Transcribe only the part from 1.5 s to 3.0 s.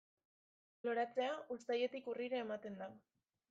uztailetik urrira ematen da.